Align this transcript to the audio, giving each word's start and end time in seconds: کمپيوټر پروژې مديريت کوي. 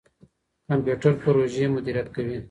کمپيوټر 0.69 1.11
پروژې 1.21 1.65
مديريت 1.73 2.07
کوي. 2.15 2.37